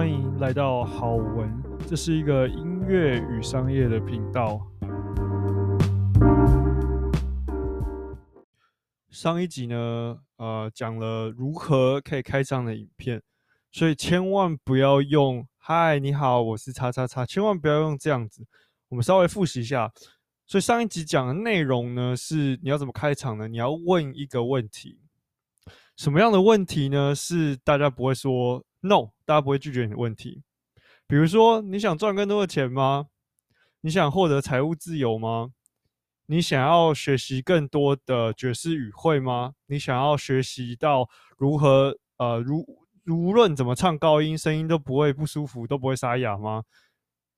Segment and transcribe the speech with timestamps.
[0.00, 4.58] 欢迎来到好文，这是一个音乐与商业的频道。
[9.10, 13.22] 上一集呢，呃，讲了如何可以开这样的影片，
[13.70, 18.46] 所以千万不要用“嗨，你好，我是叉叉叉”，千万不要用这样子。
[18.88, 19.92] 我们稍微复习一下。
[20.46, 23.46] 所以上一集讲的内容呢，是你要怎么开场呢？
[23.46, 24.98] 你要问一个问题，
[25.94, 27.14] 什么样的问题呢？
[27.14, 28.64] 是大家不会说。
[28.80, 30.42] No，大家不会拒绝你的问题。
[31.06, 33.08] 比如说，你想赚更多的钱吗？
[33.80, 35.52] 你想获得财务自由吗？
[36.26, 39.54] 你想要学习更多的爵士语汇吗？
[39.66, 42.64] 你想要学习到如何呃，如
[43.06, 46.62] 无论怎么唱高音，声音都不会不舒服，都不会沙哑吗？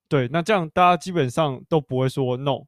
[0.09, 2.67] 对，那这样大家基本上都不会说 No，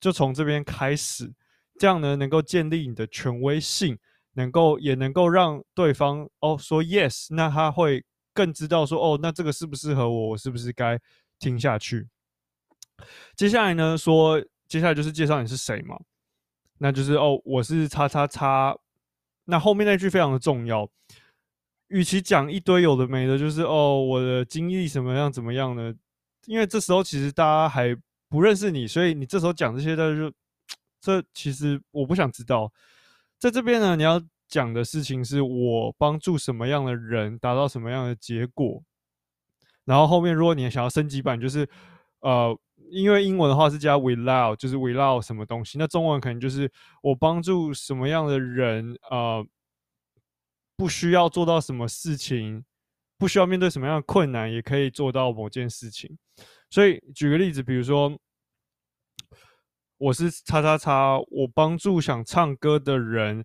[0.00, 1.34] 就从这边开始，
[1.78, 3.98] 这样呢能够建立你的权威性。
[4.34, 10.98] 能够也能够让对方哦说 yes，那他会更知道说哦，那这个适不适合我，我是不是该
[11.38, 12.08] 听下去？
[13.36, 15.98] 接下来呢，说接下来就是介绍你是谁嘛，
[16.78, 18.76] 那就是哦，我是叉叉叉。
[19.44, 20.88] 那后面那句非常的重要，
[21.88, 25.92] 与其讲一堆有的没的，就是哦，我的经历什么样怎么样呢？
[26.46, 27.94] 因为这时候其实大家还
[28.28, 30.32] 不认识你，所以你这时候讲这些，大家就
[31.02, 32.72] 这其实我不想知道。
[33.42, 38.80] 在这边呢，你要讲的事情是我帮助什么样的人达到什么样的结果。
[39.84, 41.68] 然后后面如果你想要升级版，就是
[42.20, 42.56] 呃，
[42.92, 45.76] 因为英文的话是加 without，就是 without 什么东西。
[45.76, 46.70] 那中文可能就是
[47.02, 49.44] 我帮助什么样的人，呃，
[50.76, 52.64] 不需要做到什么事情，
[53.18, 56.16] 不需要面对什么样的困难，也可以做到某件事情。
[56.70, 58.16] 所以举个例子，比如说。
[60.02, 63.44] 我是叉叉叉，我帮助想唱歌的人，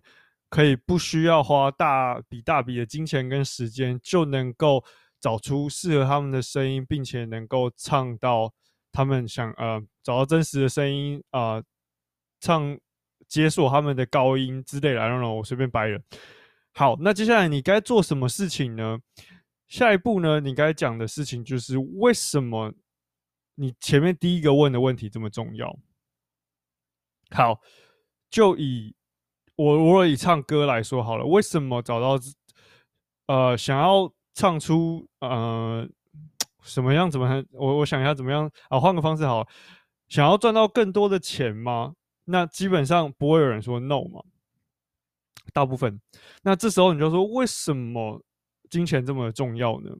[0.50, 4.82] 可以不需要花大笔大笔的金钱跟时间，就能够
[5.20, 8.52] 找出适合他们的声音，并且能够唱到
[8.90, 11.62] 他们想呃找到真实的声音啊、
[12.40, 12.76] 唱
[13.28, 14.96] 解锁他们的高音之类的。
[14.96, 16.00] 让让我随便掰了。
[16.74, 18.98] 好，那接下来你该做什么事情呢？
[19.68, 22.74] 下一步呢，你该讲的事情就是为什么
[23.54, 25.78] 你前面第一个问的问题这么重要。
[27.30, 27.60] 好，
[28.30, 28.94] 就以
[29.56, 32.18] 我我以唱歌来说好了，为什么找到
[33.26, 35.86] 呃想要唱出呃
[36.62, 38.80] 什么样怎么我我想一下怎么样啊？
[38.80, 39.46] 换个方式好，
[40.08, 41.94] 想要赚到更多的钱吗？
[42.24, 44.22] 那基本上不会有人说 no 嘛，
[45.52, 46.00] 大部分。
[46.42, 48.22] 那这时候你就说，为什么
[48.70, 49.90] 金钱这么重要呢？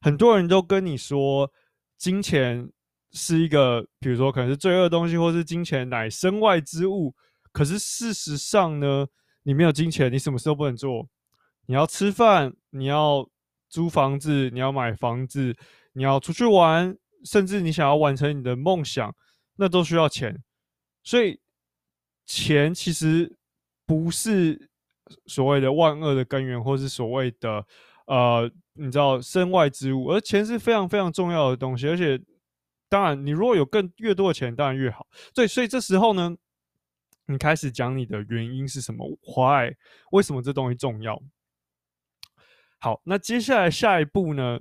[0.00, 1.50] 很多人都跟你说
[1.98, 2.70] 金钱。
[3.12, 7.14] 是一个，比如说可能是罪恶东西，或是金钱乃身外之物。
[7.52, 9.06] 可是事实上呢，
[9.42, 11.08] 你没有金钱，你什么事都不能做。
[11.64, 13.26] 你要吃饭，你要
[13.70, 15.56] 租房子，你要买房子，
[15.94, 16.94] 你要出去玩，
[17.24, 19.14] 甚至你想要完成你的梦想，
[19.56, 20.42] 那都需要钱。
[21.02, 21.40] 所以，
[22.26, 23.34] 钱其实
[23.86, 24.68] 不是
[25.24, 27.64] 所谓的万恶的根源，或是所谓的
[28.06, 32.20] 呃，你知道身外之物，而钱是非常非常重要的东西，而且。
[32.88, 35.06] 当然，你如果有更越多的钱，当然越好。
[35.34, 36.36] 对，所以这时候呢，
[37.26, 39.74] 你开始讲你的原因是什么？Why？
[40.12, 41.20] 为什么这东西重要？
[42.78, 44.60] 好，那接下来下一步呢？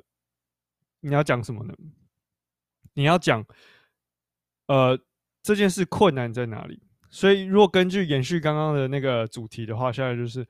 [1.02, 1.74] 你要讲什么呢？
[2.94, 3.46] 你要讲，
[4.68, 5.00] 呃，
[5.44, 6.82] 这件事困难在哪里？
[7.12, 10.48] 所以，如果根据延续刚刚的那个主题的话，下来就是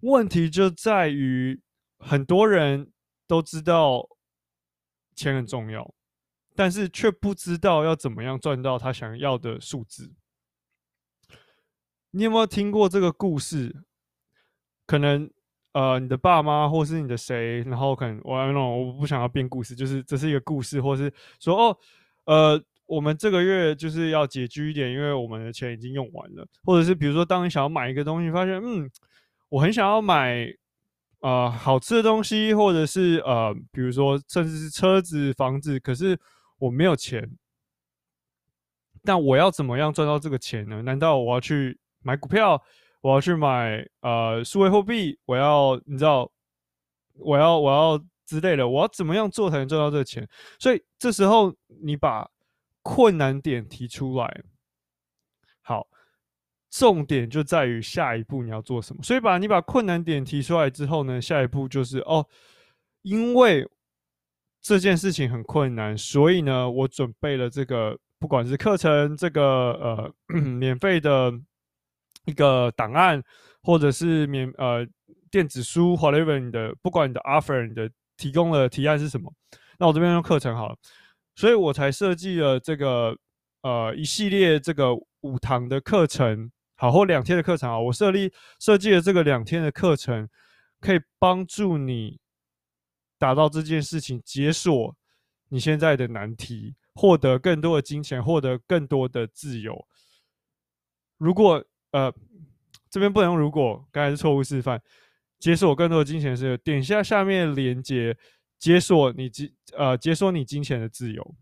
[0.00, 1.60] 问题就在于
[1.98, 2.90] 很多人
[3.26, 4.08] 都知道
[5.14, 5.94] 钱很重要。
[6.56, 10.12] 但是却不知道要怎么样赚到他想要的数字。
[12.12, 13.84] 你有没有听过这个故事？
[14.86, 15.30] 可能
[15.72, 21.76] 呃，你的爸妈或是你的谁，然后可能我我不想要编故事，就是这是一个故事，或是说哦，
[22.24, 26.46] 呃，我们这个月就是要拮据一点，因为我们的钱已经用完了。
[26.64, 28.90] 或者是比如说，当你想要买一个东西，发现嗯，
[29.50, 30.46] 我很想要买
[31.20, 36.18] 呃好吃的东西，或者是呃，比如说甚至是车子、房子，可是。
[36.58, 37.36] 我没有钱，
[39.04, 40.80] 但我要怎么样赚到这个钱呢？
[40.82, 42.62] 难道我要去买股票？
[43.02, 45.18] 我要去买呃数位货币？
[45.26, 46.28] 我要你知道，
[47.18, 50.26] 我要我要之类的，我要怎么样做才能赚到这个钱？
[50.58, 52.28] 所以这时候你把
[52.82, 54.42] 困难点提出来，
[55.60, 55.86] 好，
[56.70, 59.02] 重点就在于下一步你要做什么。
[59.02, 62.26] 所以把你把困难点提出来之后呢，下一步就是哦，
[63.02, 63.68] 因为。
[64.68, 71.32] 这件事情很困难，所以呢，我准备了这个，不管是课程，这个呃 免费的
[72.24, 73.22] 一个档案，
[73.62, 74.84] 或者是免呃
[75.30, 79.32] 电子书，whatever 你的，不管你的 offer，你的提供的提案是什么？
[79.78, 80.76] 那我这边用课程好了，
[81.36, 83.16] 所以我才设计了这个
[83.62, 87.78] 呃一系列这个五堂的课程，好，或两天的课程啊。
[87.78, 90.28] 我设立设计了这个两天的课程，
[90.80, 92.18] 可以帮助你
[93.18, 94.96] 达到这件事情，解锁
[95.48, 99.86] 你现在的难题，获得更多的金钱，获得更多的自由。
[101.18, 102.12] 如果呃
[102.90, 104.80] 这边不能用如果，刚才是错误示范。
[105.38, 108.16] 解锁更多的金钱是点下下面的连接。
[108.58, 111.34] 解锁你金呃，解锁你金钱的自由。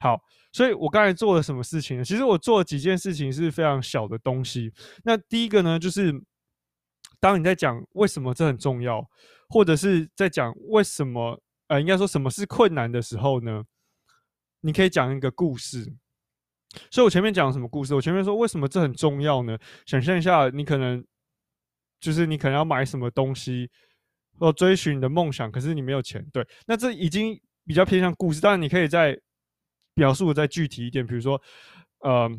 [0.00, 0.20] 好，
[0.52, 2.02] 所以我刚才做了什么事情？
[2.02, 4.72] 其实我做了几件事情是非常小的东西。
[5.04, 6.12] 那第一个呢，就是
[7.20, 9.06] 当你在讲为什么这很重要，
[9.48, 13.64] 或者是在讲为什么呃，应该说什么是困难的时候呢，
[14.60, 15.92] 你可以讲一个故事。
[16.90, 17.94] 所以我前面讲什么故事？
[17.94, 19.58] 我前面说为什么这很重要呢？
[19.86, 21.04] 想象一下，你可能
[22.00, 23.70] 就是你可能要买什么东西。
[24.38, 28.38] 或追寻你的梦想，可是你没有钱，对，那这已经比较偏向故事。
[28.38, 29.18] 当然，你可以再
[29.94, 31.40] 表述的再具体一点，比如说，
[32.00, 32.30] 呃，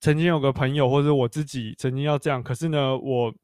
[0.00, 3.34] 曾经有个朋友或者我自己曾经要这样，可是呢，我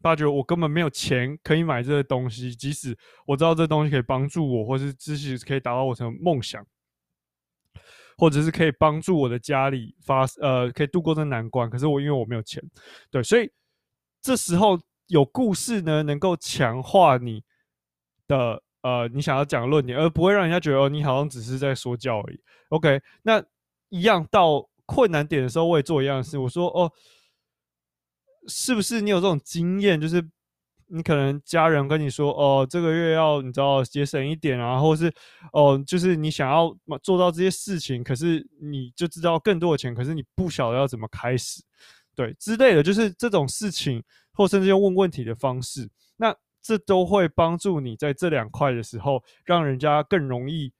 [0.00, 2.96] 发觉我根本没有钱可以买这个东西，即使
[3.26, 6.64] 我知道这东西可以帮助我，或是知识可以达到我的梦想，
[8.16, 12.62] 或者是可以帮助我的家里发呃可以度过这难关，可是我因为我没有钱，
[13.10, 13.50] 对，所以
[14.22, 14.80] 这时候。
[15.08, 17.44] 有故事呢，能够强化你
[18.26, 22.40] 的呃，你想要讲的论点，而不会让人家觉得哦，你好像只是在说教而已。
[22.70, 23.44] OK，那
[23.90, 26.38] 一样到困难点的时候，我也做一样事。
[26.38, 26.90] 我说哦，
[28.46, 30.00] 是不是你有这种经验？
[30.00, 30.26] 就是
[30.86, 35.12] 你可能家人跟你说哦，这个月要你知道节省一点啊，或是
[35.52, 41.62] 哦，就是你想要做到这些事情，可是你就知道更多的钱，可是你不晓得要怎么开始，
[42.14, 44.02] 对之类的，就是这种事情。
[44.36, 50.72] 或甚至用问问题的方式，那这都会帮助你在这两块的时候，让人家更容易，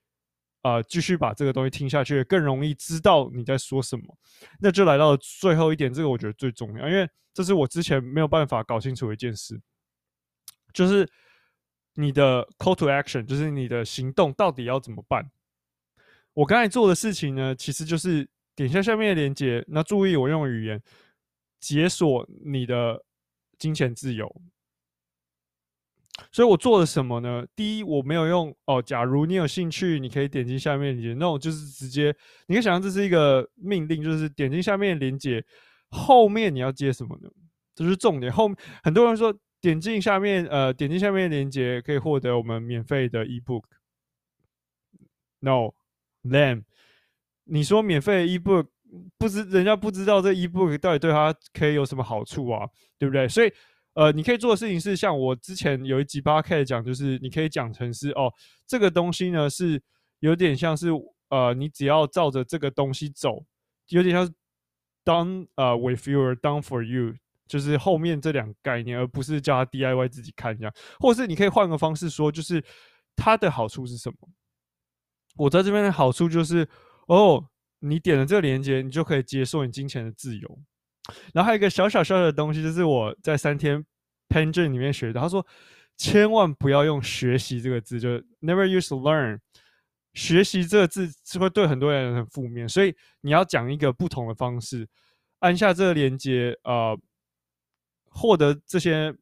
[0.65, 4.17] 呃，继续把这个东西听下去，更容易知道你在说什么。
[4.59, 9.61] 那就来到最后一点，这个我觉得最重要，因为这是我之前没有办法搞清楚一件事，
[10.73, 11.07] 就是
[11.93, 15.29] 你的 call to action，就是你的行动到底要怎么办。
[16.33, 20.81] 我刚才做的事情呢，其实就是点下下面的链接，那注意我用语言
[21.59, 23.05] 解锁你的。
[23.57, 24.29] 金钱自由，
[26.31, 27.45] 所以我做了什么呢？
[27.55, 28.81] 第一，我没有用哦。
[28.81, 31.13] 假如你有兴趣，你可以点击下面连接。
[31.19, 32.15] 那我就是直接，
[32.47, 35.43] 你可以想象这是一个命令，就是点击下面连接，
[35.89, 37.29] 后面你要接什么呢？
[37.75, 38.31] 这是重点。
[38.31, 38.49] 后
[38.83, 43.63] 很多人说点进下面，呃，点击下面连接可以获得我们免费的 ebook。
[45.39, 46.63] No，then，
[47.43, 48.67] 你说免费 ebook。
[49.17, 52.65] 不知人家不知道这 ebook 到底对他可以有什么好处啊，
[52.97, 53.27] 对不对？
[53.27, 53.51] 所以，
[53.95, 58.31] 呃，你可以做的事情是，像我之前有一集 podcast 讲，就是你可以讲成是哦，
[58.67, 59.81] 这个东西呢是
[60.19, 60.89] 有点像是
[61.29, 63.43] 呃，你只要照着这个东西走，
[63.87, 64.31] 有点像是
[65.03, 67.15] done 呃 with you or done for you，
[67.47, 72.63] 就是后面这两个概念，而不是叫他 DIY 自己看这样，或是你可以换个方式说，就是
[73.15, 74.29] 它的好处是什么？
[75.37, 76.67] 我在这边的好处就是
[77.07, 77.47] 哦。
[77.79, 80.59] 你点了这个链接，你就可以接受你金钱的自由。
[81.33, 83.83] 然后还有一个小小小小的东西，就是我在三天
[84.29, 85.19] Pension 里面学的。
[85.19, 85.45] 他说，
[85.97, 88.09] 千万不要用“学习”这个字，就
[88.41, 89.39] Never use learn。
[90.13, 94.87] 学习这个字是会对很多人很负面，所以你要讲一个不同的方式。
[95.39, 96.97] 按下这个链接，呃，
[98.09, 99.13] 获得这些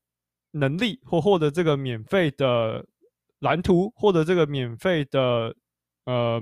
[0.52, 2.86] 能力，或获得这个免费的
[3.40, 5.56] 蓝图，获得这个免费的，
[6.06, 6.42] 呃。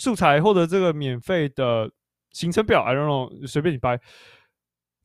[0.00, 1.90] 素材获得这个免费的
[2.30, 4.00] 行程表，I don't know，随便你掰。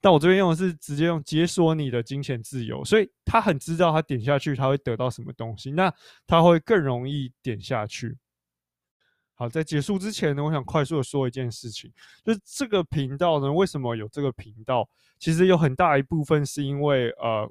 [0.03, 5.89] 但我这边用的是直接用解锁你的金钱自由，所以他很知道他点下去他会得到什么东西，那
[6.27, 8.17] 他会更容易点下去。
[9.33, 11.89] 好，在结束之前呢，我想快速的说一件事情，
[12.22, 14.86] 就是这个频道呢，为什么有这个频道？
[15.19, 17.50] 其实有很大一部分是因为呃，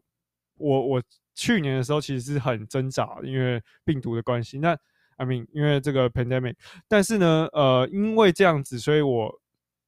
[0.58, 1.02] 我我
[1.34, 4.58] 去年的时候其实是很挣扎，因为病毒的关系。
[4.58, 4.76] 那
[5.16, 6.56] I mean，因为这个 pandemic，
[6.86, 9.41] 但是呢，呃，因为这样子，所以我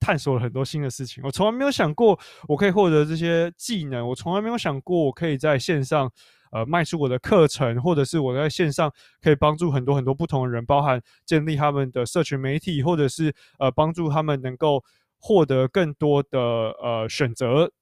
[0.05, 1.23] 探索了很多新的事情。
[1.25, 6.13] 我从来没有想过我可以获得这些技能，我从来没有想过我可以在线上，
[6.53, 8.93] 呃，卖出我的课程，或者是我在线上
[9.23, 14.85] 可以帮助很多很多不同的人，包含建立他们的社群媒体，或者是呃，帮助他们能够
[15.19, 17.73] 获得更多的呃选择。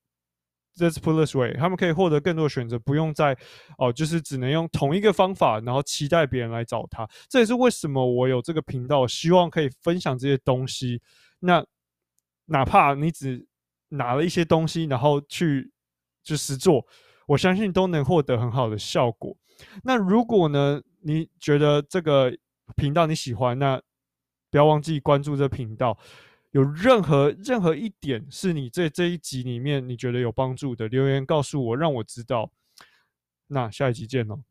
[0.78, 3.36] Let's put this way，他们可以获得更多选择，不用再
[3.76, 7.06] 哦，就是只能用同一个方法，然后期待别人来找他。
[7.28, 11.02] 这也是为什么我有这个频道，希望可以分享这些东西。
[11.40, 11.62] 那
[12.46, 13.46] 哪怕你只
[13.88, 15.70] 拿了一些东西，然后去
[16.22, 16.86] 就实做，
[17.26, 19.36] 我相信都能获得很好的效果。
[19.84, 22.36] 那如果呢，你觉得这个
[22.76, 23.80] 频道你喜欢，那
[24.50, 25.98] 不要忘记关注这频道。
[26.50, 32.52] 有任何任何一点是你在这一集里面你觉得有帮助的，留言告诉我，让我知道。
[33.46, 34.42] 那下一集见喽。